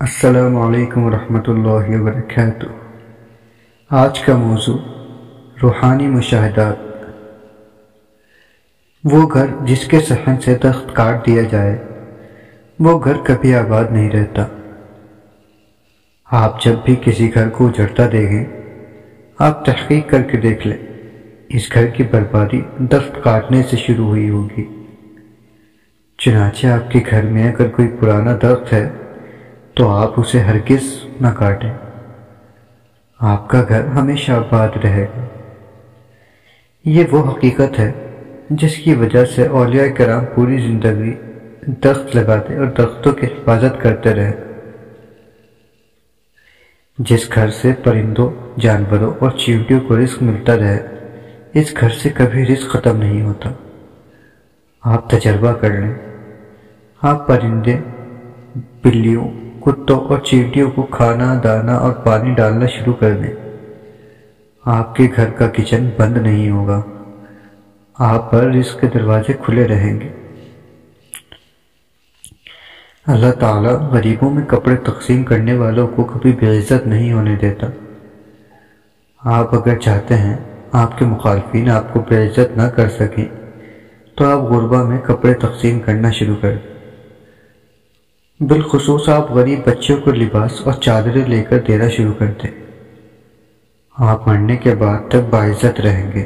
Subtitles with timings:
[0.00, 2.66] السلام علیکم ورحمۃ اللہ وبرکاتہ۔
[3.90, 4.78] آج کا موضوع
[5.62, 6.76] روحانی مشاہدات۔
[9.04, 11.84] وہ گھر جس کے صحن سے تخت کاٹ دیا جائے،
[12.78, 14.46] وہ گھر کبھی آباد نہیں رہتا۔
[16.30, 18.44] آپ جب بھی کسی گھر کو اجڑتا دیکھیں،
[19.38, 20.78] آپ تحقیق کر کے دیکھ لیں،
[21.48, 24.84] اس گھر کی بربادی درخت کاٹنے سے شروع ہوئی ہوگی۔
[26.18, 28.90] چنانچہ آپ کے گھر میں اگر کوئی پرانا درخت ہے
[29.80, 31.72] تو آپ اسے ہرگز نہ کاٹیں۔
[33.18, 35.26] آپ کا گھر ہمیشہ آباد رہے۔ گا
[36.84, 37.92] یہ وہ حقیقت ہے
[38.50, 41.14] جس کی وجہ سے اولیاء کرام پوری زندگی
[41.66, 44.32] درخت لگاتے اور درختوں کی حفاظت کرتے رہے۔
[46.98, 50.86] جس گھر سے پرندوں، جانوروں اور چیونٹیوں کو رزق ملتا رہے،
[51.54, 53.50] اس گھر سے کبھی رزق ختم نہیں ہوتا۔
[54.82, 55.94] آپ تجربہ کر لیں۔
[57.02, 57.78] آپ پرندے،
[58.84, 63.34] بلیوں کتوں اور چیٹیوں کو کھانا، دانا اور پانی ڈالنا شروع کر دیں۔
[64.64, 66.82] آپ کے گھر کا کچن بند نہیں ہوگا۔
[67.98, 70.08] آپ پر رزق کے دروازے کھلے رہیں گے۔
[73.06, 77.66] اللہ تعالیٰ غریبوں میں کپڑے تقسیم کرنے والوں کو کبھی بے عزت نہیں ہونے دیتا۔
[79.24, 80.36] آپ اگر چاہتے ہیں
[80.72, 83.24] آپ کے مخالفین آپ کو بے عزت نہ کر سکیں،
[84.14, 86.79] تو آپ غربہ میں کپڑے تقسیم کرنا شروع کر دیں۔
[88.40, 92.50] بالخصوص آپ غریب بچوں کو لباس اور چادریں لے کر دینا شروع کر دیں۔
[93.96, 96.24] آپ مرنے کے بعد تک باعزت رہیں گے۔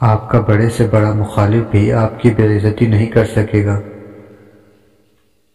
[0.00, 3.80] آپ کا بڑے سے بڑا مخالف بھی آپ کی بے عزتی نہیں کر سکے گا۔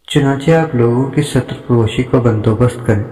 [0.08, 3.04] چنانچہ آپ لوگوں کی سطر پروشی کا بندوبست کریں۔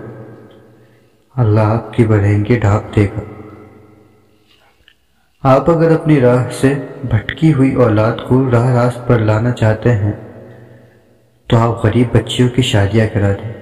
[1.35, 3.21] اللہ آپ کی بڑھیں ڈھاپ دے گا۔
[5.43, 6.73] آپ اگر اپنی راہ سے
[7.09, 10.25] بھٹکی ہوئی اولاد کو راہ راست پر لانا چاہتے ہیں
[11.47, 13.53] تو آپ غریب بچیوں کی شادیاں کرا دیں۔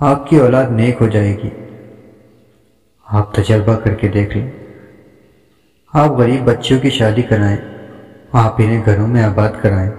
[0.00, 1.50] آپ کی اولاد نیک ہو جائے گی۔
[3.06, 4.50] آپ تجربہ کر کے دیکھ لیں۔
[5.92, 7.56] آپ غریب بچیوں کی شادی کرائیں۔
[8.32, 9.90] آپ انہیں گھروں میں آباد کرائیں۔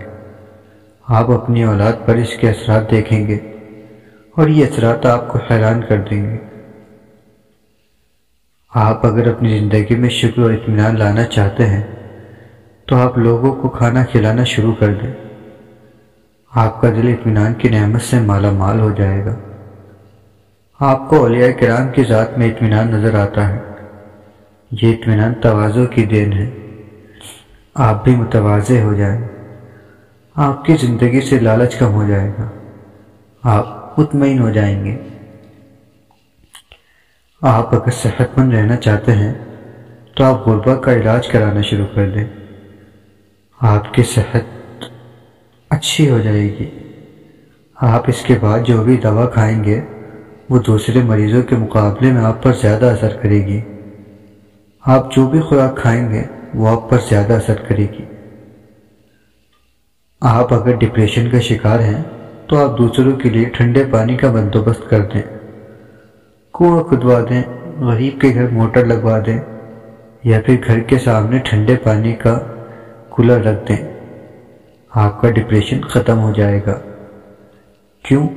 [1.07, 3.37] آپ اپنی اولاد پر اس کے اثرات دیکھیں گے
[4.35, 6.37] اور یہ اثرات آپ کو حیران کر دیں گے۔
[8.73, 11.83] آپ اگر اپنی زندگی میں شکر و اطمینان لانا چاہتے ہیں
[12.85, 15.26] تو آپ لوگوں کو کھانا کھلانا شروع کر دیں۔
[16.59, 19.35] آپ کا دل اطمینان کی نعمت سے مالا مال ہو جائے گا۔
[20.79, 23.59] آپ کو اولیاء کرام کی ذات میں اطمینان نظر آتا ہے۔
[24.71, 26.49] یہ اطمینان توازوں کی دین ہے۔
[27.73, 29.27] آپ بھی متوازے ہو جائیں۔
[30.35, 32.49] آپ کی زندگی سے لالچ کم ہو جائے گا۔
[33.43, 34.97] آپ مطمئن ہو جائیں گے۔
[37.41, 39.33] آپ اگر صحت مند رہنا چاہتے ہیں،
[40.15, 42.25] تو آپ غربہ کا علاج کرانا شروع کر دیں۔
[43.61, 44.56] آپ کی صحت
[45.69, 46.69] اچھی ہو جائے گی۔
[47.75, 49.81] آپ اس کے بعد جو بھی دوا کھائیں گے،
[50.49, 53.61] وہ دوسرے مریضوں کے مقابلے میں آپ پر زیادہ اثر کرے گی۔
[54.85, 56.23] آپ جو بھی خوراک کھائیں گے،
[56.53, 58.05] وہ آپ پر زیادہ اثر کرے گی۔
[60.21, 62.03] آپ اگر ڈپریشن کا شکار ہیں،
[62.47, 65.21] تو آپ دوسروں کے لیے ٹھنڈے پانی کا بندوبست کر دیں۔
[66.53, 67.43] کنواں کھدوا دیں،
[67.77, 69.39] غریب کے گھر موٹر لگوا دیں،
[70.23, 72.39] یا پھر گھر کے سامنے ٹھنڈے پانی کا
[73.09, 73.96] کولر رکھ دیں۔
[74.99, 76.79] آپ کا ڈپریشن ختم ہو جائے گا۔
[78.03, 78.27] کیوں؟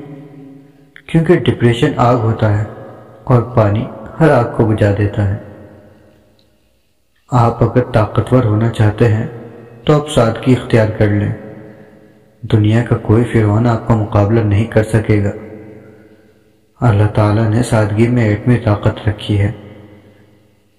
[1.06, 2.64] کیونکہ ڈپریشن آگ ہوتا ہے
[3.24, 3.86] اور پانی
[4.20, 5.36] ہر آگ کو بجا دیتا ہے۔
[7.30, 9.26] آپ اگر طاقتور ہونا چاہتے ہیں
[9.84, 11.32] تو آپ سادگی اختیار کر لیں۔
[12.42, 15.30] دنیا کا کوئی فرعون آپ کا مقابلہ نہیں کر سکے گا۔
[16.80, 19.52] اللہ تعالیٰ نے سادگی میں ایٹمی طاقت رکھی ہے۔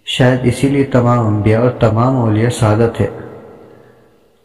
[0.05, 3.07] شاید اسی لیے تمام انبیاء اور تمام اولیاء سعادت ہے۔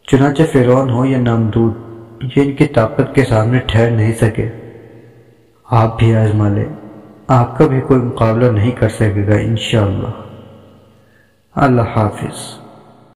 [0.06, 1.74] چنانچہ فیرون ہو یا نامدود،
[2.36, 4.48] یہ ان کی طاقت کے سامنے ٹھہر نہیں سکے۔
[5.70, 6.64] آپ بھی آزما لیں۔
[7.28, 10.08] آپ کا بھی کوئی مقابلہ نہیں کر سکے گا انشاءاللہ۔
[11.54, 12.65] اللہ حافظ۔